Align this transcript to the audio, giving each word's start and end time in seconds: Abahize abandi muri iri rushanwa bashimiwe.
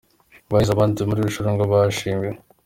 Abahize 0.47 0.71
abandi 0.73 0.99
muri 1.07 1.19
iri 1.19 1.27
rushanwa 1.27 1.63
bashimiwe. 1.71 2.35